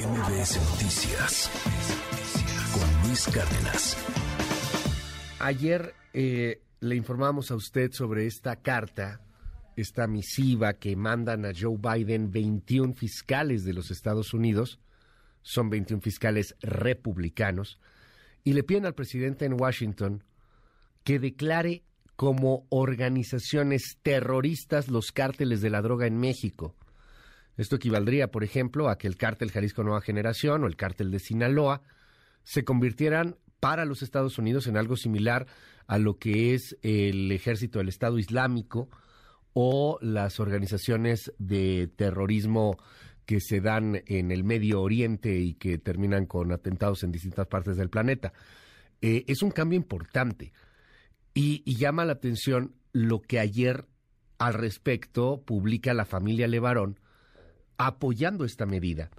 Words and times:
MBS 0.00 0.56
Noticias 0.70 1.50
con 2.72 3.06
Luis 3.06 3.26
Cárdenas. 3.26 3.96
Ayer 5.40 5.94
eh, 6.14 6.62
le 6.80 6.96
informamos 6.96 7.50
a 7.50 7.56
usted 7.56 7.92
sobre 7.92 8.26
esta 8.26 8.56
carta, 8.56 9.20
esta 9.76 10.06
misiva 10.06 10.72
que 10.72 10.96
mandan 10.96 11.44
a 11.44 11.52
Joe 11.54 11.76
Biden 11.76 12.30
21 12.30 12.94
fiscales 12.94 13.64
de 13.64 13.74
los 13.74 13.90
Estados 13.90 14.32
Unidos, 14.32 14.80
son 15.42 15.68
21 15.68 16.00
fiscales 16.00 16.56
republicanos, 16.62 17.78
y 18.42 18.54
le 18.54 18.62
piden 18.62 18.86
al 18.86 18.94
presidente 18.94 19.44
en 19.44 19.60
Washington 19.60 20.24
que 21.04 21.18
declare 21.18 21.82
como 22.16 22.66
organizaciones 22.70 23.98
terroristas 24.02 24.88
los 24.88 25.12
cárteles 25.12 25.60
de 25.60 25.68
la 25.68 25.82
droga 25.82 26.06
en 26.06 26.16
México. 26.16 26.74
Esto 27.60 27.76
equivaldría, 27.76 28.30
por 28.30 28.42
ejemplo, 28.42 28.88
a 28.88 28.96
que 28.96 29.06
el 29.06 29.18
cártel 29.18 29.50
Jalisco 29.50 29.84
Nueva 29.84 30.00
Generación 30.00 30.64
o 30.64 30.66
el 30.66 30.76
cártel 30.76 31.10
de 31.10 31.18
Sinaloa 31.18 31.82
se 32.42 32.64
convirtieran 32.64 33.36
para 33.60 33.84
los 33.84 34.00
Estados 34.00 34.38
Unidos 34.38 34.66
en 34.66 34.78
algo 34.78 34.96
similar 34.96 35.46
a 35.86 35.98
lo 35.98 36.16
que 36.16 36.54
es 36.54 36.78
el 36.80 37.30
ejército 37.30 37.78
del 37.78 37.90
Estado 37.90 38.18
Islámico 38.18 38.88
o 39.52 39.98
las 40.00 40.40
organizaciones 40.40 41.34
de 41.36 41.90
terrorismo 41.94 42.78
que 43.26 43.40
se 43.40 43.60
dan 43.60 44.04
en 44.06 44.30
el 44.30 44.42
Medio 44.42 44.80
Oriente 44.80 45.38
y 45.38 45.52
que 45.52 45.76
terminan 45.76 46.24
con 46.24 46.52
atentados 46.52 47.02
en 47.02 47.12
distintas 47.12 47.46
partes 47.46 47.76
del 47.76 47.90
planeta. 47.90 48.32
Eh, 49.02 49.26
es 49.28 49.42
un 49.42 49.50
cambio 49.50 49.76
importante 49.76 50.54
y, 51.34 51.62
y, 51.66 51.76
llama 51.76 52.06
la 52.06 52.12
atención 52.12 52.74
lo 52.94 53.20
que 53.20 53.38
ayer 53.38 53.84
al 54.38 54.54
respecto 54.54 55.42
publica 55.42 55.92
la 55.92 56.06
familia 56.06 56.48
Levarón, 56.48 56.98
apoyando 57.86 58.44
esta 58.44 58.66
medida. 58.66 59.10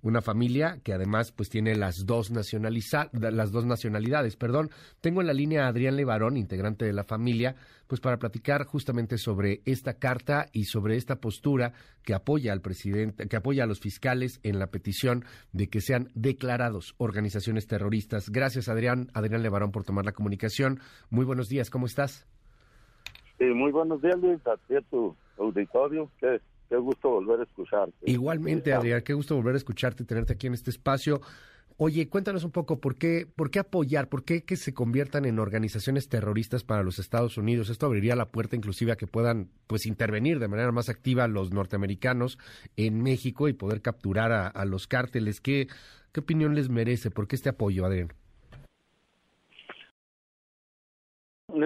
Una 0.00 0.20
familia 0.20 0.78
que 0.84 0.92
además 0.92 1.32
pues 1.32 1.48
tiene 1.48 1.74
las 1.74 2.06
dos, 2.06 2.30
las 2.30 3.50
dos 3.50 3.66
nacionalidades. 3.66 4.36
Perdón. 4.36 4.70
Tengo 5.00 5.20
en 5.20 5.26
la 5.26 5.32
línea 5.32 5.64
a 5.64 5.68
Adrián 5.68 5.96
Levarón, 5.96 6.36
integrante 6.36 6.84
de 6.84 6.92
la 6.92 7.02
familia, 7.02 7.56
pues 7.88 8.00
para 8.00 8.18
platicar 8.18 8.64
justamente 8.64 9.18
sobre 9.18 9.62
esta 9.64 9.94
carta 9.94 10.46
y 10.52 10.64
sobre 10.64 10.96
esta 10.96 11.16
postura 11.16 11.72
que 12.04 12.14
apoya 12.14 12.52
al 12.52 12.60
presidente, 12.60 13.26
que 13.26 13.36
apoya 13.36 13.64
a 13.64 13.66
los 13.66 13.80
fiscales 13.80 14.38
en 14.44 14.60
la 14.60 14.68
petición 14.68 15.24
de 15.52 15.68
que 15.68 15.80
sean 15.80 16.10
declarados 16.14 16.94
organizaciones 16.98 17.66
terroristas. 17.66 18.30
Gracias, 18.30 18.68
Adrián, 18.68 19.08
Adrián 19.14 19.42
Levarón, 19.42 19.72
por 19.72 19.82
tomar 19.82 20.04
la 20.04 20.12
comunicación. 20.12 20.78
Muy 21.10 21.24
buenos 21.24 21.48
días, 21.48 21.70
¿cómo 21.70 21.86
estás? 21.86 22.28
muy 23.40 23.72
buenos 23.72 24.00
días, 24.00 24.16
Luis, 24.20 24.40
a 24.46 24.56
tu 24.88 25.16
auditorio. 25.38 26.08
Qué 26.68 26.76
gusto 26.76 27.10
volver 27.10 27.40
a 27.40 27.42
escucharte. 27.44 27.94
Igualmente, 28.10 28.72
Adrián, 28.72 29.02
qué 29.02 29.12
gusto 29.12 29.36
volver 29.36 29.54
a 29.54 29.58
escucharte 29.58 30.02
y 30.02 30.06
tenerte 30.06 30.32
aquí 30.32 30.46
en 30.46 30.54
este 30.54 30.70
espacio. 30.70 31.20
Oye, 31.78 32.08
cuéntanos 32.08 32.42
un 32.42 32.52
poco 32.52 32.80
por 32.80 32.96
qué, 32.96 33.28
por 33.36 33.50
qué 33.50 33.58
apoyar, 33.58 34.08
por 34.08 34.24
qué 34.24 34.44
que 34.44 34.56
se 34.56 34.72
conviertan 34.72 35.26
en 35.26 35.38
organizaciones 35.38 36.08
terroristas 36.08 36.64
para 36.64 36.82
los 36.82 36.98
Estados 36.98 37.36
Unidos. 37.36 37.68
Esto 37.68 37.84
abriría 37.84 38.16
la 38.16 38.30
puerta 38.30 38.56
inclusive 38.56 38.92
a 38.92 38.96
que 38.96 39.06
puedan 39.06 39.50
pues 39.66 39.84
intervenir 39.84 40.38
de 40.38 40.48
manera 40.48 40.72
más 40.72 40.88
activa 40.88 41.28
los 41.28 41.52
norteamericanos 41.52 42.38
en 42.76 43.02
México 43.02 43.46
y 43.48 43.52
poder 43.52 43.82
capturar 43.82 44.32
a, 44.32 44.46
a 44.48 44.64
los 44.64 44.86
cárteles. 44.86 45.42
¿Qué, 45.42 45.68
¿Qué 46.12 46.20
opinión 46.20 46.54
les 46.54 46.70
merece? 46.70 47.10
¿Por 47.10 47.28
qué 47.28 47.36
este 47.36 47.50
apoyo, 47.50 47.84
Adrián? 47.84 48.10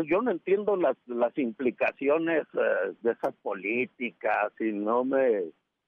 Yo 0.09 0.23
no 0.23 0.31
entiendo 0.31 0.77
las 0.77 0.97
las 1.07 1.37
implicaciones 1.39 2.47
eh, 2.55 2.95
de 3.03 3.13
esas 3.13 3.35
políticas 3.37 4.53
y 4.61 4.73
no 4.73 5.05
me 5.05 5.45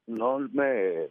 no 0.06 0.38
me 0.38 1.08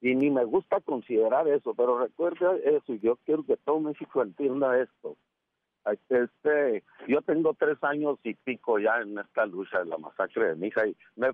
y 0.00 0.14
ni 0.14 0.30
me 0.30 0.44
gusta 0.44 0.80
considerar 0.80 1.48
eso 1.48 1.74
pero 1.74 1.98
recuerda 1.98 2.56
eso 2.56 2.94
y 2.94 3.00
yo 3.00 3.16
quiero 3.24 3.44
que 3.44 3.56
todo 3.56 3.80
México 3.80 4.22
entienda 4.22 4.80
esto. 4.80 5.16
Este 6.08 6.82
yo 7.06 7.22
tengo 7.22 7.54
tres 7.54 7.78
años 7.82 8.18
y 8.24 8.34
pico 8.34 8.78
ya 8.78 9.00
en 9.00 9.18
esta 9.18 9.46
lucha 9.46 9.78
de 9.80 9.86
la 9.86 9.98
masacre 9.98 10.48
de 10.48 10.56
mi 10.56 10.68
hija 10.68 10.86
y 10.86 10.96
me, 11.14 11.30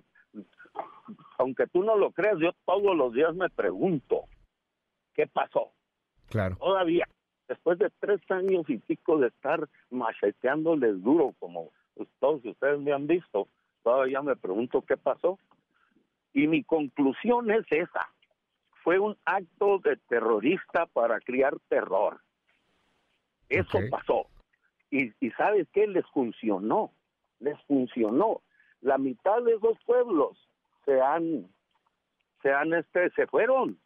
aunque 1.39 1.65
tú 1.67 1.83
no 1.83 1.97
lo 1.97 2.11
creas 2.11 2.37
yo 2.39 2.51
todos 2.65 2.95
los 2.95 3.13
días 3.13 3.33
me 3.35 3.49
pregunto 3.49 4.25
qué 5.13 5.25
pasó 5.25 5.71
claro. 6.29 6.55
Todavía 6.57 7.07
después 7.47 7.79
de 7.79 7.89
tres 7.99 8.19
años 8.29 8.69
y 8.69 8.77
pico 8.77 9.17
de 9.17 9.27
estar 9.27 9.67
macheteándoles 9.89 11.01
duro, 11.03 11.33
como 11.39 11.71
todos 12.19 12.43
ustedes 12.45 12.79
me 12.79 12.93
han 12.93 13.07
visto, 13.07 13.47
todavía 13.83 14.21
me 14.21 14.35
pregunto 14.35 14.81
qué 14.81 14.97
pasó. 14.97 15.37
Y 16.33 16.47
mi 16.47 16.63
conclusión 16.63 17.51
es 17.51 17.65
esa. 17.69 18.09
Fue 18.83 18.99
un 18.99 19.15
acto 19.25 19.79
de 19.79 19.97
terrorista 20.07 20.87
para 20.87 21.19
criar 21.19 21.57
terror. 21.69 22.19
Eso 23.49 23.79
pasó. 23.89 24.27
Y, 24.89 25.13
y 25.19 25.31
¿sabes 25.31 25.67
qué? 25.71 25.87
Les 25.87 26.05
funcionó. 26.07 26.91
Les 27.39 27.59
funcionó. 27.63 28.41
La 28.81 28.97
mitad 28.97 29.41
de 29.43 29.53
esos 29.53 29.77
pueblos 29.85 30.37
se 30.85 30.99
han, 30.99 31.47
se 32.41 32.51
han, 32.51 32.73
este, 32.73 33.09
se 33.11 33.27
fueron 33.27 33.77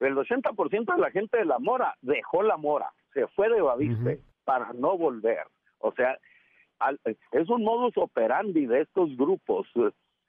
el 0.00 0.16
80% 0.16 0.94
de 0.94 1.00
la 1.00 1.10
gente 1.10 1.38
de 1.38 1.44
la 1.44 1.58
Mora 1.58 1.94
dejó 2.00 2.42
la 2.42 2.56
Mora, 2.56 2.92
se 3.12 3.26
fue 3.28 3.48
de 3.48 3.60
Baviste 3.60 4.20
para 4.44 4.72
no 4.72 4.96
volver. 4.96 5.46
O 5.78 5.92
sea, 5.92 6.18
es 7.32 7.48
un 7.48 7.62
modus 7.62 7.96
operandi 7.96 8.66
de 8.66 8.82
estos 8.82 9.14
grupos. 9.16 9.66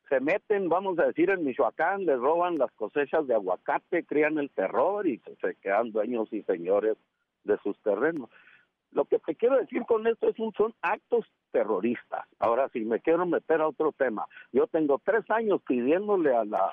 Se 0.09 0.19
meten, 0.19 0.67
vamos 0.67 0.99
a 0.99 1.05
decir, 1.05 1.29
en 1.29 1.45
Michoacán, 1.45 2.05
les 2.05 2.19
roban 2.19 2.57
las 2.57 2.71
cosechas 2.73 3.25
de 3.27 3.33
aguacate, 3.33 4.03
crían 4.03 4.37
el 4.37 4.49
terror 4.49 5.07
y 5.07 5.21
se, 5.39 5.55
quedan 5.55 5.91
dueños 5.91 6.31
y 6.33 6.43
señores 6.43 6.97
de 7.45 7.57
sus 7.59 7.77
terrenos. 7.79 8.29
Lo 8.91 9.05
que 9.05 9.19
te 9.19 9.35
quiero 9.35 9.57
decir 9.57 9.83
con 9.85 10.05
esto 10.05 10.27
es 10.27 10.37
un, 10.37 10.51
son 10.53 10.73
actos 10.81 11.25
terroristas. 11.51 12.25
Ahora, 12.39 12.67
si 12.73 12.81
me 12.81 12.99
quiero 12.99 13.25
meter 13.25 13.61
a 13.61 13.69
otro 13.69 13.93
tema, 13.93 14.27
yo 14.51 14.67
tengo 14.67 14.99
tres 15.01 15.23
años 15.29 15.61
pidiéndole 15.65 16.35
a 16.35 16.43
la 16.43 16.69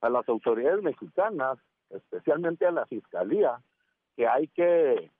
a 0.00 0.10
las 0.10 0.28
autoridades 0.28 0.82
mexicanas 0.82 1.58
especialmente 1.94 2.66
a 2.66 2.70
la 2.70 2.86
fiscalía, 2.86 3.60
que 4.16 4.26
hay 4.26 4.48
que 4.48 5.10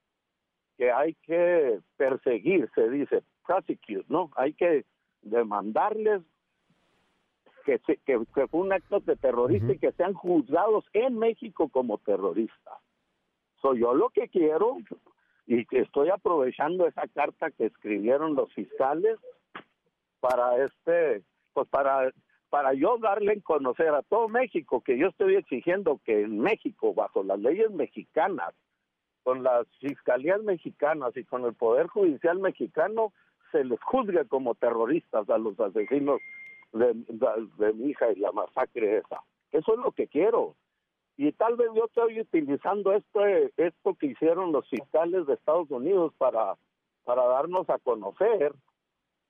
que 0.77 0.91
hay 0.91 1.15
que 1.15 1.81
perseguir, 1.97 2.69
se 2.75 2.89
dice, 2.89 3.23
prosecute, 3.47 4.05
¿no? 4.09 4.31
Hay 4.37 4.55
que 4.55 4.85
demandarles 5.21 6.23
que, 7.65 7.79
que, 8.05 8.19
fue 8.49 8.61
un 8.61 8.73
acto 8.73 9.01
de 9.01 9.17
terrorista 9.17 9.73
y 9.73 9.79
que 9.79 9.93
sean 9.93 10.15
juzgados 10.15 10.85
en 10.93 11.19
México 11.19 11.69
como 11.69 11.99
terroristas. 11.99 12.79
Soy 13.61 13.81
yo 13.81 13.95
lo 13.95 14.11
que 14.11 14.29
quiero 14.29 14.79
y 15.47 15.65
que 15.67 15.81
estoy 15.81 16.09
aprovechando 16.09 16.87
esa 16.87 17.07
carta 17.09 17.51
que 17.51 17.67
escribieron 17.67 18.35
los 18.35 18.53
fiscales 18.53 19.19
para 20.21 20.65
este, 20.65 21.23
pues 21.53 21.69
para 21.69 22.11
para 22.53 22.75
yo 22.75 22.99
darle 22.99 23.33
a 23.33 23.41
conocer 23.41 23.89
a 23.95 24.03
todo 24.03 24.29
México 24.29 24.83
que 24.83 24.99
yo 24.99 25.07
estoy 25.07 25.37
exigiendo 25.37 25.99
que 26.05 26.21
en 26.21 26.39
México, 26.39 26.93
bajo 26.93 27.23
las 27.23 27.41
leyes 27.41 27.71
mexicanas, 27.71 28.53
con 29.23 29.43
las 29.43 29.67
fiscalías 29.81 30.43
mexicanas 30.43 31.17
y 31.17 31.25
con 31.25 31.47
el 31.47 31.55
Poder 31.55 31.87
Judicial 31.87 32.39
mexicano, 32.41 33.15
se 33.53 33.65
les 33.65 33.81
juzgue 33.83 34.27
como 34.29 34.55
terroristas 34.55 35.31
a 35.31 35.39
los 35.39 35.59
asesinos 35.59 36.21
de, 36.75 37.73
mi 37.73 37.89
hija 37.89 38.13
y 38.13 38.17
la 38.17 38.33
masacre 38.33 38.99
esa. 38.99 39.23
Eso 39.51 39.73
es 39.73 39.79
lo 39.79 39.93
que 39.93 40.07
quiero. 40.07 40.55
Y 41.17 41.33
tal 41.33 41.57
vez 41.57 41.69
yo 41.75 41.87
estoy 41.87 42.21
utilizando 42.21 42.93
esto, 42.93 43.25
esto 43.57 43.95
que 43.95 44.09
hicieron 44.09 44.53
los 44.53 44.69
fiscales 44.69 45.27
de 45.27 45.33
Estados 45.33 45.71
Unidos 45.71 46.13
para, 46.19 46.59
para 47.05 47.25
darnos 47.25 47.71
a 47.71 47.79
conocer, 47.79 48.53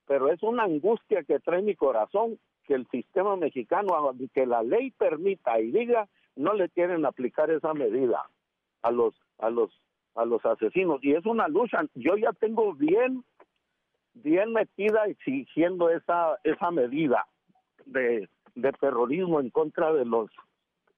pero 0.07 0.29
es 0.29 0.43
una 0.43 0.63
angustia 0.63 1.23
que 1.23 1.39
trae 1.39 1.61
mi 1.61 1.75
corazón 1.75 2.37
que 2.65 2.73
el 2.73 2.87
sistema 2.87 3.35
mexicano, 3.35 4.13
que 4.33 4.45
la 4.45 4.63
ley 4.63 4.91
permita 4.91 5.59
y 5.59 5.71
diga, 5.71 6.07
no 6.35 6.53
le 6.53 6.69
quieren 6.69 7.05
aplicar 7.05 7.51
esa 7.51 7.73
medida 7.73 8.23
a 8.81 8.91
los 8.91 9.13
a 9.39 9.49
los 9.49 9.71
a 10.15 10.25
los 10.25 10.45
asesinos. 10.45 11.03
Y 11.03 11.13
es 11.13 11.25
una 11.25 11.47
lucha. 11.47 11.81
Yo 11.95 12.17
ya 12.17 12.31
tengo 12.33 12.73
bien 12.73 13.23
bien 14.13 14.53
metida 14.53 15.05
exigiendo 15.05 15.89
esa 15.89 16.37
esa 16.43 16.71
medida 16.71 17.25
de, 17.85 18.29
de 18.55 18.71
terrorismo 18.73 19.39
en 19.39 19.49
contra 19.49 19.91
de 19.93 20.05
los 20.05 20.29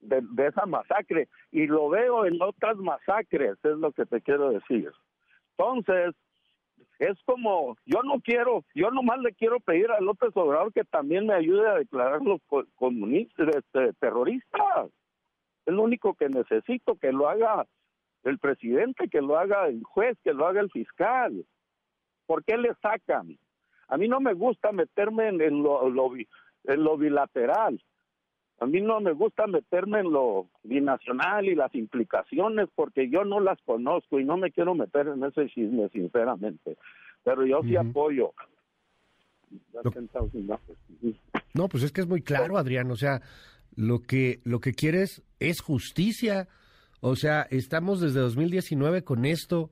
de, 0.02 0.22
de, 0.22 0.48
esa 0.48 0.66
masacre. 0.66 1.28
Y 1.52 1.68
lo 1.68 1.90
veo 1.90 2.26
en 2.26 2.42
otras 2.42 2.78
masacres 2.78 3.58
es 3.64 3.78
lo 3.78 3.92
que 3.92 4.06
te 4.06 4.22
quiero 4.22 4.52
decir. 4.52 4.92
Entonces 5.58 6.14
es 7.00 7.18
como, 7.26 7.76
yo 7.86 8.02
no 8.04 8.22
quiero, 8.22 8.64
yo 8.74 8.92
nomás 8.92 9.20
le 9.20 9.34
quiero 9.34 9.60
pedir 9.60 9.92
a 9.92 10.00
López 10.00 10.32
Obrador 10.36 10.72
que 10.74 10.84
también 10.84 11.28
me 11.28 11.34
ayude 11.34 11.68
a 11.68 11.76
declarar 11.76 12.22
los 12.22 12.40
comunistas, 12.76 13.50
este, 13.56 13.94
terroristas. 14.00 14.90
Es 15.66 15.74
lo 15.74 15.84
único 15.84 16.14
que 16.14 16.30
necesito, 16.30 16.96
que 16.96 17.12
lo 17.12 17.28
haga 17.28 17.66
el 18.24 18.40
presidente, 18.40 19.10
que 19.10 19.22
lo 19.22 19.38
haga 19.38 19.68
el 19.68 19.84
juez, 19.84 20.18
que 20.24 20.34
lo 20.34 20.48
haga 20.48 20.62
el 20.62 20.72
fiscal. 20.72 21.46
¿Por 22.26 22.44
qué 22.44 22.58
le 22.58 22.74
sacan? 22.82 23.38
A 23.88 23.98
mí 23.98 24.08
no 24.08 24.20
me 24.20 24.34
gusta 24.34 24.72
meterme 24.72 25.28
en, 25.28 25.64
lo, 25.64 25.88
en 25.88 26.84
lo 26.84 26.98
bilateral. 26.98 27.82
A 28.60 28.66
mí 28.66 28.82
no 28.82 29.02
me 29.02 29.12
gusta 29.12 29.48
meterme 29.48 30.00
en 30.00 30.12
lo 30.12 30.48
binacional 30.64 31.46
y 31.46 31.56
las 31.56 31.76
implicaciones 31.76 32.70
porque 32.74 33.10
yo 33.10 33.26
no 33.26 33.40
las 33.40 33.62
conozco 33.64 34.20
y 34.20 34.24
no 34.24 34.38
me 34.38 34.52
quiero 34.52 34.74
meter 34.76 35.08
en 35.08 35.24
ese 35.24 35.48
chisme, 35.48 35.90
sinceramente. 35.90 36.78
Pero 37.24 37.46
yo 37.46 37.62
sí 37.64 37.76
apoyo. 37.76 38.32
No, 41.54 41.68
pues 41.68 41.84
es 41.84 41.92
que 41.92 42.02
es 42.02 42.08
muy 42.08 42.22
claro, 42.22 42.58
Adrián. 42.58 42.92
O 42.92 42.96
sea, 42.96 43.22
lo 43.76 44.00
que, 44.00 44.40
lo 44.44 44.60
que 44.60 44.74
quieres 44.74 45.22
es 45.40 45.62
justicia. 45.62 46.48
O 47.02 47.16
sea, 47.16 47.42
estamos 47.50 48.00
desde 48.00 48.22
2019 48.22 49.04
con 49.04 49.26
esto 49.26 49.70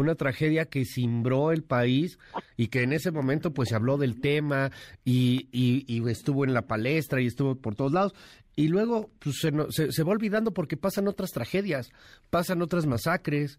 una 0.00 0.14
tragedia 0.14 0.66
que 0.66 0.84
cimbró 0.84 1.52
el 1.52 1.62
país 1.62 2.18
y 2.56 2.68
que 2.68 2.82
en 2.82 2.92
ese 2.92 3.10
momento 3.10 3.52
pues 3.52 3.70
se 3.70 3.74
habló 3.74 3.96
del 3.96 4.20
tema 4.20 4.70
y, 5.04 5.48
y, 5.52 6.08
estuvo 6.08 6.44
en 6.44 6.54
la 6.54 6.66
palestra 6.66 7.20
y 7.20 7.26
estuvo 7.26 7.56
por 7.56 7.74
todos 7.74 7.92
lados. 7.92 8.14
Y 8.54 8.68
luego 8.68 9.10
pues, 9.18 9.36
se, 9.40 9.92
se, 9.92 10.02
va 10.02 10.12
olvidando 10.12 10.52
porque 10.52 10.76
pasan 10.76 11.08
otras 11.08 11.30
tragedias, 11.30 11.90
pasan 12.30 12.62
otras 12.62 12.86
masacres 12.86 13.58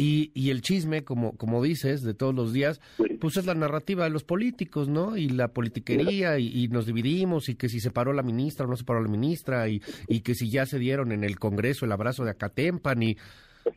y, 0.00 0.30
y 0.32 0.50
el 0.50 0.62
chisme, 0.62 1.02
como, 1.02 1.36
como 1.36 1.62
dices, 1.62 2.02
de 2.02 2.14
todos 2.14 2.32
los 2.32 2.52
días, 2.52 2.80
pues 3.20 3.36
es 3.36 3.46
la 3.46 3.54
narrativa 3.54 4.04
de 4.04 4.10
los 4.10 4.22
políticos, 4.22 4.88
¿no? 4.88 5.16
Y 5.16 5.28
la 5.28 5.48
politiquería 5.48 6.38
y, 6.38 6.64
y, 6.64 6.68
nos 6.68 6.86
dividimos 6.86 7.48
y 7.48 7.56
que 7.56 7.68
si 7.68 7.80
se 7.80 7.90
paró 7.90 8.12
la 8.12 8.22
ministra 8.22 8.64
o 8.64 8.68
no 8.68 8.76
se 8.76 8.84
paró 8.84 9.02
la 9.02 9.10
ministra 9.10 9.68
y, 9.68 9.82
y 10.06 10.20
que 10.20 10.34
si 10.34 10.50
ya 10.50 10.66
se 10.66 10.78
dieron 10.78 11.10
en 11.10 11.24
el 11.24 11.38
Congreso 11.38 11.84
el 11.84 11.92
abrazo 11.92 12.24
de 12.24 12.30
Acatempan 12.30 13.02
y 13.02 13.16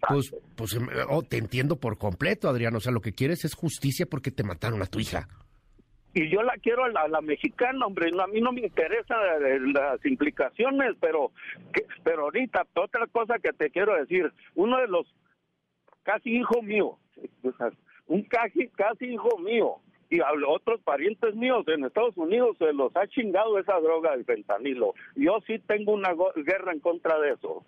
pues, 0.08 0.36
pues 0.56 0.74
em, 0.76 0.88
oh, 1.10 1.24
te 1.24 1.38
entiendo 1.38 1.76
por 1.76 1.98
completo, 1.98 2.50
Adrián. 2.50 2.76
O 2.76 2.80
sea, 2.80 2.92
lo 2.92 3.02
que 3.02 3.14
quieres 3.14 3.46
es 3.46 3.56
justicia 3.56 4.06
porque 4.06 4.32
te 4.32 4.44
mataron 4.44 4.82
a 4.82 4.86
tu 4.86 5.00
hija. 5.00 5.28
Y 6.14 6.30
yo 6.30 6.44
la 6.44 6.54
quiero 6.62 6.84
a 6.84 7.08
la, 7.08 7.22
mexicana, 7.22 7.86
hombre. 7.86 8.12
a 8.22 8.28
mí 8.28 8.42
no 8.42 8.52
me 8.52 8.62
interesan 8.62 9.18
las 9.74 10.06
implicaciones, 10.06 10.96
pero, 11.00 11.32
pero 12.04 12.24
ahorita, 12.24 12.68
otra 12.76 13.08
cosa 13.08 13.40
que 13.40 13.54
te 13.54 13.70
quiero 13.70 13.96
decir. 13.96 14.32
Uno 14.56 14.78
de 14.80 14.88
los 14.88 15.08
casi 16.04 16.32
hijo 16.32 16.62
mío, 16.62 16.98
un 18.08 18.24
casi, 18.24 18.68
casi 18.70 19.06
hijo 19.06 19.38
mío, 19.40 19.78
y 20.10 20.20
a 20.20 20.28
otros 20.50 20.82
parientes 20.82 21.34
míos 21.36 21.66
en 21.68 21.86
Estados 21.86 22.18
Unidos 22.18 22.58
se 22.58 22.74
los 22.74 22.94
ha 22.98 23.08
chingado 23.08 23.58
esa 23.58 23.80
droga 23.80 24.12
del 24.12 24.26
fentanilo. 24.26 24.94
Yo 25.16 25.40
sí 25.48 25.60
tengo 25.60 25.94
una 25.94 26.14
guerra 26.36 26.74
en 26.74 26.82
contra 26.82 27.18
de 27.20 27.32
eso 27.32 27.64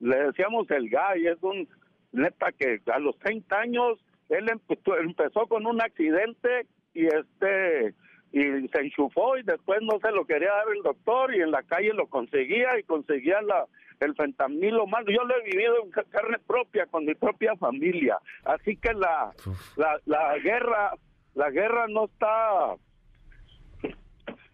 le 0.00 0.16
decíamos 0.24 0.70
el 0.70 0.88
gay, 0.88 1.26
es 1.26 1.42
un 1.42 1.68
neta 2.12 2.52
que 2.52 2.80
a 2.92 2.98
los 2.98 3.18
30 3.18 3.56
años 3.56 3.98
él 4.28 4.48
empezó 4.48 5.46
con 5.46 5.66
un 5.66 5.80
accidente 5.80 6.66
y 6.94 7.06
este 7.06 7.94
y 8.32 8.68
se 8.68 8.80
enchufó 8.80 9.36
y 9.36 9.42
después 9.42 9.80
no 9.82 9.98
se 10.00 10.12
lo 10.12 10.24
quería 10.24 10.52
dar 10.52 10.66
el 10.74 10.82
doctor 10.82 11.34
y 11.34 11.40
en 11.40 11.50
la 11.50 11.64
calle 11.64 11.92
lo 11.92 12.06
conseguía 12.06 12.78
y 12.78 12.84
conseguía 12.84 13.42
la 13.42 13.66
el 13.98 14.14
fentanilo 14.14 14.86
más 14.86 15.04
yo 15.06 15.24
lo 15.24 15.36
he 15.36 15.50
vivido 15.50 15.74
en 15.84 15.90
carne 15.90 16.38
propia 16.46 16.86
con 16.86 17.04
mi 17.04 17.14
propia 17.14 17.54
familia. 17.56 18.18
Así 18.44 18.76
que 18.76 18.94
la 18.94 19.32
la, 19.76 20.00
la 20.06 20.38
guerra 20.38 20.92
la 21.34 21.50
guerra 21.50 21.86
no 21.88 22.04
está 22.04 22.76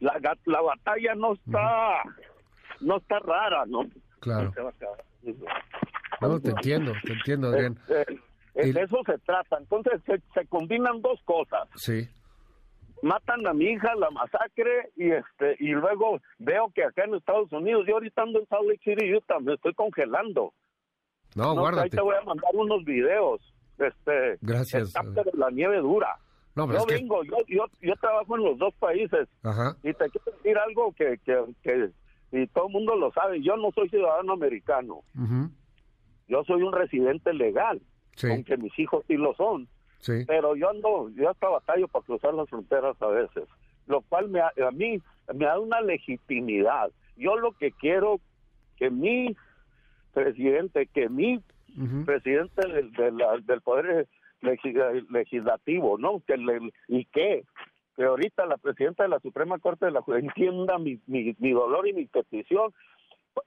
la, 0.00 0.36
la 0.46 0.60
batalla 0.62 1.14
no 1.14 1.34
está 1.34 2.02
no 2.80 2.96
está 2.96 3.18
rara 3.18 3.64
no 3.66 3.86
claro. 4.20 4.52
No, 4.56 4.72
te 6.40 6.50
entiendo, 6.50 6.92
te 7.04 7.12
entiendo, 7.12 7.48
Adrián. 7.48 7.78
Eh, 7.88 8.72
de 8.72 8.82
eso 8.82 9.00
se 9.04 9.18
trata. 9.18 9.58
Entonces 9.58 10.00
se, 10.06 10.46
combinan 10.46 11.02
dos 11.02 11.20
cosas. 11.24 11.68
Sí. 11.76 12.08
Matan 13.02 13.46
a 13.46 13.52
mi 13.52 13.66
hija, 13.66 13.94
la 13.96 14.10
masacre, 14.10 14.90
y 14.96 15.10
este 15.10 15.56
y 15.58 15.68
luego 15.68 16.18
veo 16.38 16.72
que 16.74 16.84
acá 16.84 17.04
en 17.04 17.14
Estados 17.14 17.52
Unidos, 17.52 17.84
yo 17.86 17.94
ahorita 17.94 18.22
ando 18.22 18.40
en 18.40 18.46
Salt 18.46 18.68
Lake 18.68 18.80
City, 18.82 19.14
Utah, 19.14 19.38
me 19.40 19.54
estoy 19.54 19.74
congelando. 19.74 20.54
No, 21.34 21.54
no 21.54 21.66
Ahí 21.66 21.90
te 21.90 22.00
voy 22.00 22.16
a 22.16 22.24
mandar 22.24 22.50
unos 22.54 22.82
videos. 22.84 23.42
Este, 23.78 24.38
Gracias. 24.40 24.94
la 25.34 25.50
nieve 25.50 25.78
dura. 25.78 26.16
No, 26.54 26.72
yo 26.72 26.86
vengo, 26.86 27.22
yo, 27.24 27.36
yo, 27.48 27.66
yo 27.82 27.94
trabajo 27.96 28.34
en 28.36 28.44
los 28.44 28.58
dos 28.58 28.74
países. 28.76 29.28
Ajá. 29.42 29.76
Y 29.82 29.92
te 29.92 30.08
quiero 30.08 30.32
decir 30.38 30.56
algo 30.56 30.90
que, 30.92 31.18
que, 31.18 31.44
que 31.62 31.90
y 32.32 32.46
todo 32.48 32.66
el 32.66 32.72
mundo 32.72 32.96
lo 32.96 33.12
sabe, 33.12 33.40
yo 33.42 33.56
no 33.56 33.70
soy 33.72 33.88
ciudadano 33.88 34.32
americano. 34.32 35.02
Yo 36.28 36.44
soy 36.44 36.62
un 36.62 36.72
residente 36.72 37.32
legal, 37.32 37.80
aunque 38.24 38.56
mis 38.56 38.76
hijos 38.78 39.04
sí 39.06 39.16
lo 39.16 39.34
son. 39.34 39.68
Pero 40.26 40.56
yo 40.56 40.70
ando, 40.70 41.10
yo 41.10 41.30
hasta 41.30 41.48
batallo 41.48 41.88
para 41.88 42.04
cruzar 42.04 42.34
las 42.34 42.48
fronteras 42.48 43.00
a 43.00 43.06
veces, 43.08 43.44
lo 43.86 44.02
cual 44.02 44.28
me, 44.28 44.40
a 44.40 44.52
mí 44.72 45.00
me 45.34 45.44
da 45.44 45.58
una 45.58 45.80
legitimidad. 45.80 46.90
Yo 47.16 47.36
lo 47.36 47.52
que 47.52 47.72
quiero 47.72 48.20
que 48.76 48.90
mi 48.90 49.36
presidente, 50.12 50.86
que 50.86 51.08
mi 51.08 51.40
presidente 52.04 52.68
del, 52.68 52.92
del 53.46 53.60
poder 53.62 54.06
legislativo, 54.40 55.98
¿no? 55.98 56.22
Que 56.26 56.36
le, 56.36 56.72
y 56.88 57.04
que 57.06 57.44
que 57.96 58.04
ahorita 58.04 58.44
la 58.46 58.58
presidenta 58.58 59.02
de 59.04 59.08
la 59.08 59.20
Suprema 59.20 59.58
Corte 59.58 59.86
de 59.86 59.92
la 59.92 60.02
Justicia 60.02 60.28
entienda 60.28 60.78
mi, 60.78 61.00
mi, 61.06 61.52
dolor 61.52 61.88
y 61.88 61.94
mi 61.94 62.06
petición. 62.06 62.72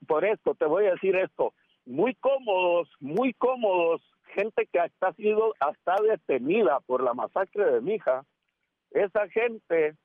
Por 0.06 0.24
esto, 0.24 0.54
te 0.54 0.66
voy 0.66 0.86
a 0.86 0.92
decir 0.92 1.16
esto, 1.16 1.54
muy 1.86 2.14
cómodos, 2.14 2.88
muy 3.00 3.32
cómodos, 3.34 4.02
gente 4.34 4.66
que 4.66 4.80
ha 4.80 5.12
sido 5.14 5.54
hasta 5.60 5.96
detenida 6.02 6.80
por 6.80 7.02
la 7.02 7.14
masacre 7.14 7.64
de 7.72 7.80
mi 7.80 7.94
hija, 7.94 8.24
esa 8.90 9.28
gente 9.28 9.96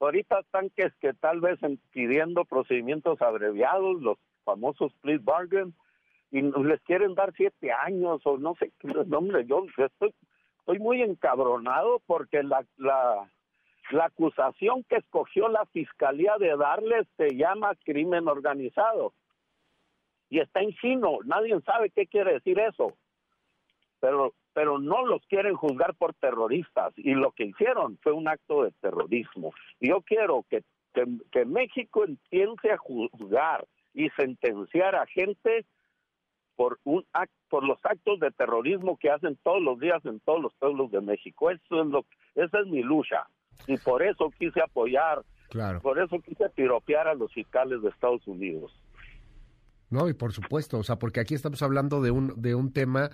ahorita 0.00 0.40
están 0.40 0.70
que 0.70 0.90
que 1.00 1.14
tal 1.14 1.40
vez 1.40 1.58
pidiendo 1.90 2.44
procedimientos 2.44 3.20
abreviados, 3.22 4.00
los 4.02 4.18
famosos 4.44 4.92
plea 5.00 5.18
bargain, 5.22 5.74
y 6.30 6.42
les 6.42 6.80
quieren 6.82 7.14
dar 7.14 7.32
siete 7.36 7.72
años 7.72 8.20
o 8.24 8.36
no 8.38 8.54
sé, 8.58 8.72
no, 8.82 9.18
hombre, 9.18 9.46
yo 9.46 9.64
estoy, 9.76 10.14
estoy 10.58 10.78
muy 10.78 11.00
encabronado 11.02 12.02
porque 12.06 12.42
la, 12.42 12.66
la, 12.76 13.30
la 13.90 14.06
acusación 14.06 14.84
que 14.84 14.96
escogió 14.96 15.48
la 15.48 15.64
fiscalía 15.66 16.36
de 16.38 16.56
darles 16.56 17.06
se 17.16 17.36
llama 17.36 17.74
crimen 17.84 18.28
organizado. 18.28 19.12
Y 20.30 20.40
está 20.40 20.60
en 20.60 20.72
chino, 20.74 21.18
nadie 21.24 21.60
sabe 21.60 21.90
qué 21.90 22.06
quiere 22.06 22.34
decir 22.34 22.58
eso. 22.58 22.94
Pero, 24.00 24.34
pero 24.52 24.78
no 24.78 25.06
los 25.06 25.24
quieren 25.26 25.54
juzgar 25.54 25.94
por 25.94 26.14
terroristas. 26.14 26.92
Y 26.96 27.14
lo 27.14 27.32
que 27.32 27.44
hicieron 27.44 27.98
fue 28.02 28.12
un 28.12 28.28
acto 28.28 28.64
de 28.64 28.72
terrorismo. 28.80 29.52
Yo 29.80 30.00
quiero 30.02 30.44
que, 30.48 30.62
que, 31.30 31.44
México 31.44 32.04
empiece 32.04 32.72
a 32.72 32.78
juzgar 32.78 33.66
y 33.92 34.08
sentenciar 34.10 34.96
a 34.96 35.06
gente 35.06 35.64
por 36.56 36.78
un 36.84 37.04
por 37.48 37.64
los 37.64 37.78
actos 37.84 38.20
de 38.20 38.30
terrorismo 38.30 38.96
que 38.96 39.10
hacen 39.10 39.36
todos 39.42 39.62
los 39.62 39.78
días 39.78 40.04
en 40.04 40.20
todos 40.20 40.40
los 40.40 40.54
pueblos 40.54 40.90
de 40.90 41.00
México. 41.00 41.50
Eso 41.50 41.82
es 41.82 41.86
lo 41.86 42.04
esa 42.34 42.60
es 42.60 42.66
mi 42.66 42.82
lucha 42.82 43.26
y 43.66 43.76
por 43.78 44.02
eso 44.02 44.30
quise 44.38 44.60
apoyar, 44.60 45.22
claro. 45.50 45.80
por 45.80 45.98
eso 45.98 46.18
quise 46.20 46.48
piropear 46.50 47.08
a 47.08 47.14
los 47.14 47.32
fiscales 47.32 47.82
de 47.82 47.88
Estados 47.88 48.26
Unidos. 48.26 48.72
No, 49.90 50.08
y 50.08 50.14
por 50.14 50.32
supuesto, 50.32 50.78
o 50.78 50.82
sea, 50.82 50.96
porque 50.96 51.20
aquí 51.20 51.34
estamos 51.34 51.62
hablando 51.62 52.00
de 52.00 52.10
un, 52.10 52.40
de 52.40 52.54
un 52.54 52.72
tema 52.72 53.10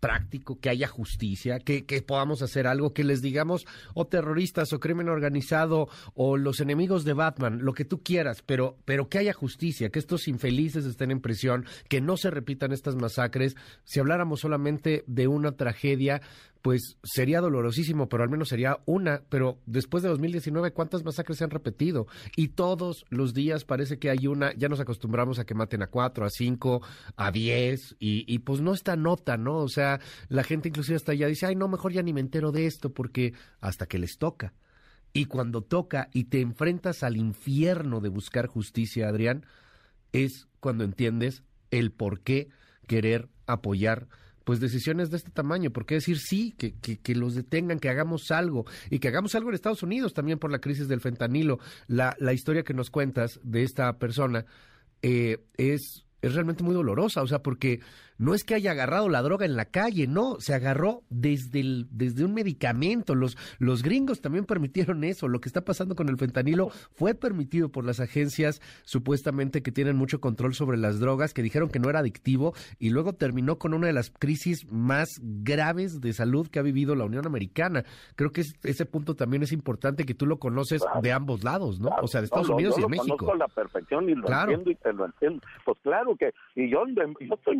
práctico, 0.00 0.60
que 0.60 0.68
haya 0.68 0.88
justicia, 0.88 1.58
que, 1.58 1.84
que, 1.84 2.02
podamos 2.02 2.42
hacer 2.42 2.66
algo, 2.66 2.92
que 2.92 3.04
les 3.04 3.22
digamos, 3.22 3.66
o 3.94 4.06
terroristas, 4.06 4.72
o 4.72 4.80
crimen 4.80 5.08
organizado, 5.08 5.88
o 6.14 6.36
los 6.36 6.60
enemigos 6.60 7.04
de 7.04 7.14
Batman, 7.14 7.60
lo 7.62 7.72
que 7.72 7.84
tú 7.84 8.02
quieras, 8.02 8.42
pero, 8.42 8.76
pero 8.84 9.08
que 9.08 9.18
haya 9.18 9.32
justicia, 9.32 9.90
que 9.90 9.98
estos 9.98 10.28
infelices 10.28 10.84
estén 10.84 11.10
en 11.10 11.20
prisión, 11.20 11.66
que 11.88 12.00
no 12.00 12.16
se 12.16 12.30
repitan 12.30 12.72
estas 12.72 12.94
masacres. 12.94 13.56
Si 13.84 14.00
habláramos 14.00 14.40
solamente 14.40 15.04
de 15.06 15.28
una 15.28 15.52
tragedia, 15.52 16.20
pues 16.62 16.96
sería 17.02 17.40
dolorosísimo, 17.40 18.08
pero 18.08 18.22
al 18.22 18.28
menos 18.28 18.48
sería 18.48 18.78
una. 18.86 19.22
Pero 19.28 19.60
después 19.66 20.02
de 20.02 20.08
2019, 20.08 20.72
¿cuántas 20.72 21.04
masacres 21.04 21.38
se 21.38 21.44
han 21.44 21.50
repetido? 21.50 22.06
Y 22.36 22.48
todos 22.48 23.04
los 23.08 23.34
días 23.34 23.64
parece 23.64 23.98
que 23.98 24.10
hay 24.10 24.26
una, 24.26 24.54
ya 24.54 24.68
nos 24.68 24.80
acostumbramos 24.80 25.38
a 25.38 25.44
que 25.44 25.54
maten 25.54 25.82
a 25.82 25.88
cuatro, 25.88 26.24
a 26.24 26.30
cinco, 26.30 26.82
a 27.16 27.30
diez, 27.30 27.96
y, 27.98 28.24
y 28.32 28.40
pues 28.40 28.60
no 28.60 28.72
está 28.72 28.96
nota, 28.96 29.36
¿no? 29.36 29.58
O 29.58 29.68
sea, 29.68 30.00
la 30.28 30.42
gente 30.42 30.68
inclusive 30.68 30.96
hasta 30.96 31.14
ya 31.14 31.26
dice, 31.26 31.46
ay, 31.46 31.56
no, 31.56 31.68
mejor 31.68 31.92
ya 31.92 32.02
ni 32.02 32.12
me 32.12 32.20
entero 32.20 32.52
de 32.52 32.66
esto, 32.66 32.92
porque 32.92 33.34
hasta 33.60 33.86
que 33.86 33.98
les 33.98 34.18
toca. 34.18 34.54
Y 35.12 35.26
cuando 35.26 35.62
toca 35.62 36.10
y 36.12 36.24
te 36.24 36.40
enfrentas 36.40 37.02
al 37.02 37.16
infierno 37.16 38.00
de 38.00 38.10
buscar 38.10 38.48
justicia, 38.48 39.08
Adrián, 39.08 39.46
es 40.12 40.46
cuando 40.60 40.84
entiendes 40.84 41.42
el 41.70 41.90
por 41.92 42.20
qué 42.20 42.48
querer 42.86 43.28
apoyar 43.46 44.08
pues 44.46 44.60
decisiones 44.60 45.10
de 45.10 45.16
este 45.16 45.32
tamaño. 45.32 45.72
¿Por 45.72 45.86
qué 45.86 45.96
decir 45.96 46.20
sí, 46.20 46.54
que, 46.56 46.72
que, 46.78 47.14
los 47.16 47.34
detengan, 47.34 47.80
que 47.80 47.88
hagamos 47.88 48.30
algo? 48.30 48.64
Y 48.90 49.00
que 49.00 49.08
hagamos 49.08 49.34
algo 49.34 49.48
en 49.48 49.56
Estados 49.56 49.82
Unidos 49.82 50.14
también 50.14 50.38
por 50.38 50.52
la 50.52 50.60
crisis 50.60 50.86
del 50.86 51.00
fentanilo. 51.00 51.58
La, 51.88 52.16
la 52.20 52.32
historia 52.32 52.62
que 52.62 52.72
nos 52.72 52.88
cuentas 52.88 53.40
de 53.42 53.64
esta 53.64 53.98
persona 53.98 54.46
eh, 55.02 55.44
es, 55.56 56.06
es 56.22 56.34
realmente 56.34 56.62
muy 56.62 56.74
dolorosa, 56.76 57.22
o 57.22 57.26
sea, 57.26 57.42
porque 57.42 57.80
no 58.18 58.34
es 58.34 58.44
que 58.44 58.54
haya 58.54 58.72
agarrado 58.72 59.08
la 59.08 59.22
droga 59.22 59.46
en 59.46 59.56
la 59.56 59.66
calle, 59.66 60.06
no, 60.06 60.36
se 60.40 60.54
agarró 60.54 61.02
desde, 61.10 61.60
el, 61.60 61.86
desde 61.90 62.24
un 62.24 62.34
medicamento. 62.34 63.14
Los, 63.14 63.36
los 63.58 63.82
gringos 63.82 64.20
también 64.20 64.44
permitieron 64.44 65.04
eso. 65.04 65.28
Lo 65.28 65.40
que 65.40 65.48
está 65.48 65.62
pasando 65.62 65.94
con 65.94 66.08
el 66.08 66.16
fentanilo 66.16 66.70
fue 66.94 67.14
permitido 67.14 67.68
por 67.70 67.84
las 67.84 68.00
agencias 68.00 68.60
supuestamente 68.84 69.62
que 69.62 69.72
tienen 69.72 69.96
mucho 69.96 70.20
control 70.20 70.54
sobre 70.54 70.78
las 70.78 71.00
drogas, 71.00 71.34
que 71.34 71.42
dijeron 71.42 71.68
que 71.68 71.78
no 71.78 71.90
era 71.90 72.00
adictivo 72.00 72.54
y 72.78 72.90
luego 72.90 73.12
terminó 73.12 73.58
con 73.58 73.74
una 73.74 73.86
de 73.86 73.92
las 73.92 74.10
crisis 74.10 74.70
más 74.70 75.20
graves 75.22 76.00
de 76.00 76.12
salud 76.12 76.48
que 76.48 76.58
ha 76.58 76.62
vivido 76.62 76.94
la 76.94 77.04
Unión 77.04 77.26
Americana. 77.26 77.84
Creo 78.14 78.30
que 78.30 78.42
ese 78.62 78.86
punto 78.86 79.14
también 79.14 79.42
es 79.42 79.52
importante 79.52 80.04
que 80.04 80.14
tú 80.14 80.26
lo 80.26 80.38
conoces 80.38 80.82
de 81.02 81.12
ambos 81.12 81.44
lados, 81.44 81.80
¿no? 81.80 81.90
O 82.02 82.06
sea, 82.06 82.20
de 82.20 82.26
Estados 82.26 82.48
Unidos 82.48 82.78
y 82.78 82.82
de 82.82 82.88
México. 82.88 83.16
Conozco 83.16 83.36
la 83.36 83.48
perfección 83.48 84.08
y 84.08 84.14
lo 84.14 84.28
entiendo 84.28 84.70
y 84.70 84.74
te 84.74 84.92
lo 84.92 85.06
entiendo. 85.06 85.40
Pues 85.64 85.78
claro 85.82 86.16
que, 86.16 86.32
y 86.54 86.70
yo, 86.70 86.84
yo 86.86 87.34
estoy 87.34 87.56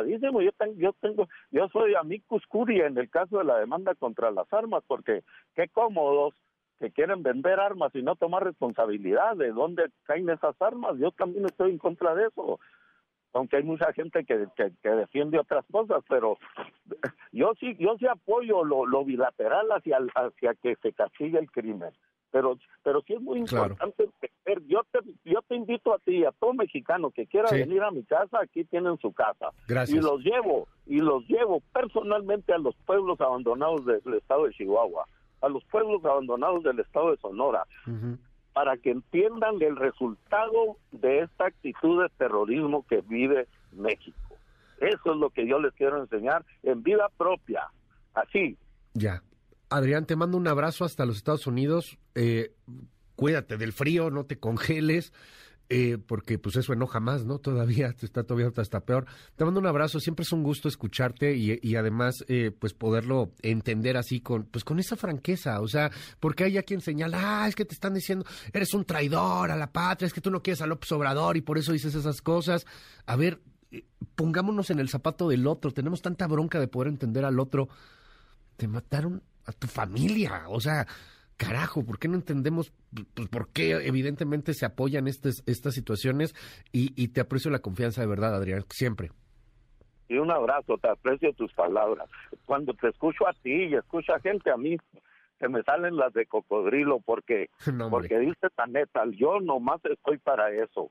encabronadísimo, 0.00 0.42
yo 0.42 0.52
tengo, 0.52 0.74
yo 0.76 0.92
tengo, 1.00 1.28
yo 1.50 1.68
soy 1.68 1.94
amicus 1.94 2.46
curia 2.46 2.86
en 2.86 2.98
el 2.98 3.08
caso 3.10 3.38
de 3.38 3.44
la 3.44 3.58
demanda 3.58 3.94
contra 3.94 4.30
las 4.30 4.52
armas, 4.52 4.82
porque 4.86 5.22
qué 5.54 5.68
cómodos 5.68 6.34
que 6.78 6.90
quieren 6.90 7.22
vender 7.22 7.60
armas 7.60 7.94
y 7.94 8.02
no 8.02 8.16
tomar 8.16 8.44
responsabilidad 8.44 9.36
de 9.36 9.52
dónde 9.52 9.90
caen 10.04 10.30
esas 10.30 10.60
armas. 10.62 10.96
Yo 10.98 11.10
también 11.10 11.44
estoy 11.44 11.72
en 11.72 11.78
contra 11.78 12.14
de 12.14 12.26
eso 12.26 12.58
aunque 13.32 13.56
hay 13.56 13.62
mucha 13.62 13.92
gente 13.92 14.24
que, 14.24 14.46
que, 14.56 14.88
defiende 14.88 15.38
otras 15.38 15.64
cosas, 15.70 16.02
pero 16.08 16.38
yo 17.32 17.52
sí 17.60 17.76
yo 17.78 17.96
sí 17.98 18.06
apoyo 18.06 18.64
lo, 18.64 18.86
lo 18.86 19.04
bilateral 19.04 19.70
hacia 19.70 19.98
hacia 20.14 20.54
que 20.54 20.76
se 20.76 20.92
castigue 20.92 21.38
el 21.38 21.50
crimen. 21.50 21.92
Pero 22.30 22.58
pero 22.82 23.02
sí 23.06 23.14
es 23.14 23.20
muy 23.20 23.40
importante 23.40 24.08
yo 24.66 24.82
te 24.90 25.00
yo 25.24 25.42
te 25.42 25.54
invito 25.54 25.94
a 25.94 25.98
ti 25.98 26.24
a 26.24 26.32
todo 26.32 26.54
mexicano 26.54 27.10
que 27.10 27.26
quiera 27.26 27.50
venir 27.50 27.82
a 27.82 27.90
mi 27.90 28.02
casa, 28.04 28.38
aquí 28.42 28.64
tienen 28.64 28.98
su 28.98 29.12
casa. 29.12 29.50
Gracias. 29.68 29.96
Y 29.96 30.00
los 30.00 30.22
llevo 30.22 30.68
y 30.86 30.98
los 30.98 31.26
llevo 31.28 31.60
personalmente 31.72 32.52
a 32.52 32.58
los 32.58 32.74
pueblos 32.86 33.20
abandonados 33.20 33.84
del 33.84 34.14
estado 34.14 34.46
de 34.46 34.52
Chihuahua, 34.52 35.06
a 35.40 35.48
los 35.48 35.64
pueblos 35.64 36.04
abandonados 36.04 36.62
del 36.62 36.80
estado 36.80 37.10
de 37.10 37.16
Sonora 37.18 37.66
para 38.52 38.76
que 38.76 38.90
entiendan 38.90 39.62
el 39.62 39.76
resultado 39.76 40.76
de 40.90 41.20
esta 41.20 41.46
actitud 41.46 42.02
de 42.02 42.08
terrorismo 42.18 42.84
que 42.88 43.00
vive 43.02 43.46
México. 43.72 44.36
Eso 44.80 45.12
es 45.12 45.16
lo 45.18 45.30
que 45.30 45.46
yo 45.46 45.60
les 45.60 45.72
quiero 45.74 46.00
enseñar 46.00 46.44
en 46.62 46.82
vida 46.82 47.08
propia, 47.16 47.68
así. 48.14 48.56
Ya. 48.94 49.22
Adrián, 49.70 50.04
te 50.04 50.16
mando 50.16 50.36
un 50.36 50.48
abrazo 50.48 50.84
hasta 50.84 51.06
los 51.06 51.16
Estados 51.16 51.46
Unidos. 51.46 51.98
Eh, 52.14 52.54
cuídate 53.14 53.56
del 53.56 53.72
frío, 53.72 54.10
no 54.10 54.26
te 54.26 54.38
congeles. 54.38 55.12
Eh, 55.72 55.98
porque 56.04 56.36
pues 56.36 56.56
eso 56.56 56.72
enoja 56.72 56.98
más, 56.98 57.24
¿no? 57.24 57.38
Todavía 57.38 57.94
está 58.02 58.24
todavía 58.24 58.50
hasta 58.56 58.80
peor. 58.80 59.06
Te 59.36 59.44
mando 59.44 59.60
un 59.60 59.68
abrazo, 59.68 60.00
siempre 60.00 60.24
es 60.24 60.32
un 60.32 60.42
gusto 60.42 60.66
escucharte 60.66 61.36
y, 61.36 61.76
además 61.76 62.24
eh, 62.26 62.50
pues 62.50 62.74
poderlo 62.74 63.30
entender 63.40 63.96
así 63.96 64.20
con 64.20 64.46
pues 64.46 64.64
con 64.64 64.80
esa 64.80 64.96
franqueza, 64.96 65.60
o 65.60 65.68
sea, 65.68 65.92
porque 66.18 66.42
hay 66.42 66.58
a 66.58 66.64
quien 66.64 66.80
señala, 66.80 67.44
ah, 67.44 67.46
es 67.46 67.54
que 67.54 67.64
te 67.64 67.74
están 67.74 67.94
diciendo, 67.94 68.24
eres 68.52 68.74
un 68.74 68.84
traidor 68.84 69.52
a 69.52 69.56
la 69.56 69.70
patria, 69.70 70.08
es 70.08 70.12
que 70.12 70.20
tú 70.20 70.32
no 70.32 70.42
quieres 70.42 70.60
a 70.60 70.66
López 70.66 70.90
Obrador 70.90 71.36
y 71.36 71.40
por 71.40 71.56
eso 71.56 71.72
dices 71.72 71.94
esas 71.94 72.20
cosas. 72.20 72.66
A 73.06 73.14
ver, 73.14 73.40
pongámonos 74.16 74.70
en 74.70 74.80
el 74.80 74.88
zapato 74.88 75.28
del 75.28 75.46
otro, 75.46 75.70
tenemos 75.70 76.02
tanta 76.02 76.26
bronca 76.26 76.58
de 76.58 76.66
poder 76.66 76.88
entender 76.88 77.24
al 77.24 77.38
otro. 77.38 77.68
Te 78.56 78.66
mataron 78.66 79.22
a 79.50 79.52
tu 79.52 79.66
familia, 79.66 80.44
o 80.48 80.60
sea, 80.60 80.86
carajo, 81.40 81.84
¿por 81.84 81.98
qué 81.98 82.08
no 82.08 82.16
entendemos 82.16 82.72
pues, 83.14 83.28
por 83.28 83.48
qué 83.52 83.72
evidentemente 83.86 84.52
se 84.52 84.66
apoyan 84.66 85.08
estas, 85.08 85.42
estas 85.46 85.74
situaciones? 85.74 86.34
Y, 86.72 87.08
te 87.08 87.20
aprecio 87.20 87.50
la 87.50 87.60
confianza 87.60 88.02
de 88.02 88.06
verdad, 88.06 88.34
Adrián, 88.34 88.64
siempre. 88.68 89.10
Y 90.08 90.18
un 90.18 90.30
abrazo, 90.30 90.76
te 90.78 90.88
aprecio 90.88 91.32
tus 91.32 91.52
palabras. 91.54 92.08
Cuando 92.44 92.74
te 92.74 92.88
escucho 92.88 93.26
a 93.26 93.32
ti 93.32 93.64
y 93.64 93.74
escucho 93.74 94.12
a 94.12 94.20
gente 94.20 94.50
a 94.50 94.56
mí, 94.56 94.76
se 95.38 95.48
me 95.48 95.62
salen 95.62 95.96
las 95.96 96.12
de 96.12 96.26
cocodrilo 96.26 97.00
porque, 97.00 97.48
porque 97.90 98.18
dice 98.18 98.48
tan 98.54 98.72
neta, 98.72 99.04
yo 99.12 99.40
nomás 99.40 99.80
estoy 99.84 100.18
para 100.18 100.50
eso. 100.50 100.90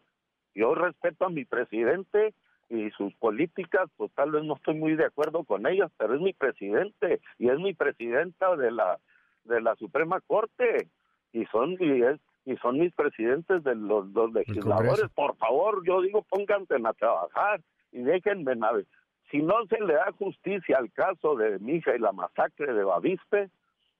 Yo 0.55 0.73
respeto 0.73 1.25
a 1.25 1.29
mi 1.29 1.45
presidente 1.45 2.33
y 2.69 2.91
sus 2.91 3.13
políticas, 3.15 3.89
pues 3.97 4.11
tal 4.13 4.31
vez 4.31 4.43
no 4.43 4.55
estoy 4.55 4.75
muy 4.75 4.95
de 4.95 5.05
acuerdo 5.05 5.43
con 5.43 5.65
ellas, 5.65 5.91
pero 5.97 6.13
es 6.13 6.21
mi 6.21 6.33
presidente 6.33 7.19
y 7.37 7.49
es 7.49 7.57
mi 7.59 7.73
presidenta 7.73 8.55
de 8.55 8.71
la 8.71 8.99
de 9.45 9.61
la 9.61 9.75
Suprema 9.75 10.21
Corte 10.21 10.87
y 11.33 11.45
son 11.45 11.73
y, 11.73 12.55
son 12.57 12.79
mis 12.79 12.93
presidentes 12.93 13.63
de 13.63 13.75
los, 13.75 14.05
legisladores. 14.33 15.09
Por 15.15 15.35
favor, 15.37 15.85
yo 15.85 16.01
digo, 16.01 16.23
pónganse 16.23 16.75
a 16.75 16.93
trabajar 16.93 17.61
y 17.91 18.01
déjenme 18.01 18.55
nave. 18.55 18.85
Si 19.31 19.41
no 19.41 19.65
se 19.67 19.79
le 19.79 19.93
da 19.93 20.11
justicia 20.17 20.77
al 20.77 20.91
caso 20.91 21.35
de 21.35 21.59
Mija 21.59 21.95
y 21.95 21.99
la 21.99 22.11
masacre 22.11 22.73
de 22.73 22.83
Bavispe, 22.83 23.49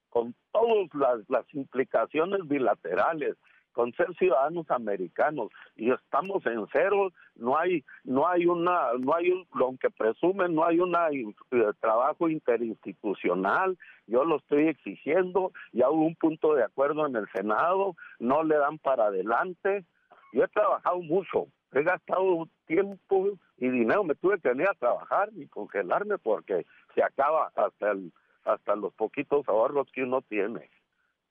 con 0.10 0.34
todas 0.52 0.94
las, 0.96 1.30
las 1.30 1.46
implicaciones 1.54 2.48
bilaterales, 2.48 3.36
con 3.74 3.94
ser 3.94 4.14
ciudadanos 4.16 4.70
americanos 4.72 5.50
y 5.76 5.92
estamos 5.92 6.46
en 6.46 6.66
cero, 6.72 7.12
no 7.36 7.58
hay 7.58 7.84
no 8.04 8.28
hay 8.28 8.46
una 8.46 8.94
no 9.00 9.16
hay 9.16 9.32
un 9.32 9.48
aunque 9.54 9.90
presumen 9.90 10.56
no 10.56 10.66
hay 10.66 10.80
un 10.80 10.96
eh, 10.96 11.72
trabajo 11.80 12.30
interinstitucional, 12.30 13.78
yo 14.08 14.26
lo 14.26 14.38
estoy 14.38 14.68
exigiendo, 14.68 15.52
ya 15.72 15.90
hubo 15.90 16.06
un 16.06 16.16
punto 16.16 16.56
de 16.56 16.64
acuerdo 16.64 17.06
en 17.06 17.16
el 17.16 17.28
Senado, 17.34 17.96
no 18.20 18.44
le 18.44 18.58
dan 18.58 18.78
para 18.80 19.06
adelante. 19.06 19.86
Yo 20.32 20.44
he 20.44 20.48
trabajado 20.48 21.00
mucho, 21.00 21.48
he 21.72 21.84
gastado 21.84 22.48
tiempo 22.68 23.30
y 23.58 23.70
dinero, 23.70 24.04
me 24.04 24.16
tuve 24.16 24.40
que 24.40 24.50
venir 24.50 24.68
a 24.70 24.76
trabajar 24.76 25.30
y 25.36 25.48
congelarme 25.48 26.18
porque 26.18 26.66
se 26.94 27.04
acaba 27.04 27.52
hasta 27.56 27.92
el 27.92 28.12
hasta 28.46 28.76
los 28.76 28.94
poquitos 28.94 29.48
ahorros 29.48 29.88
que 29.92 30.04
uno 30.04 30.22
tiene. 30.22 30.70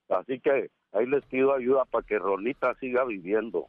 Así 0.09 0.39
que 0.39 0.71
ahí 0.91 1.05
les 1.05 1.25
pido 1.25 1.53
ayuda 1.53 1.85
para 1.85 2.05
que 2.05 2.17
Rolita 2.19 2.73
siga 2.79 3.05
viviendo. 3.05 3.67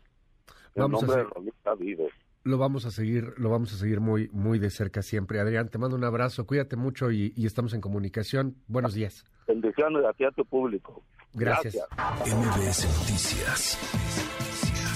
El 0.75 0.89
nombre 0.89 1.17
de 1.17 1.25
Rolita 1.25 1.75
vive. 1.75 2.09
Lo 2.43 2.57
vamos 2.57 2.87
a 2.87 2.91
seguir, 2.91 3.35
lo 3.37 3.51
vamos 3.51 3.73
a 3.75 3.77
seguir 3.77 4.01
muy, 4.01 4.29
muy 4.33 4.59
de 4.59 4.71
cerca 4.71 5.03
siempre. 5.03 5.41
Adrián, 5.41 5.69
te 5.69 5.77
mando 5.77 5.97
un 5.97 6.05
abrazo, 6.05 6.47
cuídate 6.47 6.77
mucho 6.77 7.11
y, 7.11 7.35
estamos 7.37 7.75
en 7.75 7.83
comunicación. 7.83 8.57
Buenos 8.67 8.95
días. 8.95 9.25
Bendiciones 9.47 10.05
a 10.05 10.13
ti 10.15 10.25
a 10.25 10.31
tu 10.31 10.45
público. 10.45 11.03
Gracias. 11.35 11.77
Gracias. 11.95 12.35
MBS 12.35 13.01
Noticias 13.01 13.79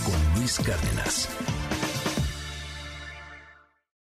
con 0.05 0.41
Luis 0.41 0.59
Cárdenas. 0.59 1.64